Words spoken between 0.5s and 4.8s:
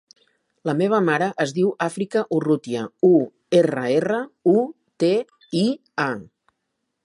La meva mare es diu Àfrica Urrutia: u, erra, erra, u,